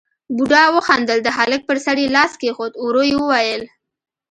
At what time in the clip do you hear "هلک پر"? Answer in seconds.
1.37-1.77